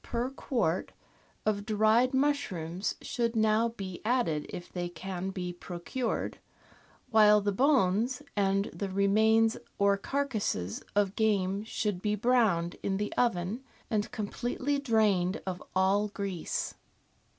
[0.03, 0.93] per quart
[1.45, 6.39] of dried mushrooms should now be added if they can be procured,
[7.11, 13.13] while the bones and the remains or carcases of game should be browned in the
[13.13, 16.73] oven and com pletely drained of all grease.